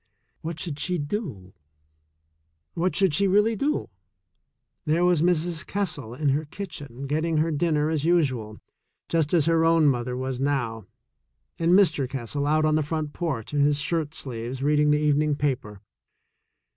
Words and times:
What 0.41 0.59
should 0.59 0.79
she 0.79 0.97
do? 0.97 1.53
What 2.73 2.95
should 2.95 3.13
she 3.13 3.27
really 3.27 3.55
do? 3.55 3.91
There 4.83 5.05
was 5.05 5.21
Mrs. 5.21 5.63
Kessel 5.63 6.15
in 6.15 6.29
her 6.29 6.45
kitchen 6.45 7.05
getting 7.05 7.37
her 7.37 7.51
dinner 7.51 7.87
as 7.91 8.03
usual, 8.03 8.57
just 9.09 9.31
as 9.31 9.45
her 9.45 9.63
own 9.63 9.85
mother 9.87 10.15
i62 10.15 10.27
THE 10.27 10.33
SECOND 10.33 10.37
CHOICE 10.37 10.39
was 10.39 10.39
now, 10.39 10.85
and 11.59 11.71
Mr. 11.73 12.09
Kessel 12.09 12.47
out 12.47 12.65
on 12.65 12.73
the 12.73 12.81
front 12.81 13.13
porch 13.13 13.53
in 13.53 13.59
his 13.61 13.77
shirt 13.79 14.15
sleeves 14.15 14.63
reading 14.63 14.89
the 14.89 14.97
evening 14.97 15.35
paper. 15.35 15.83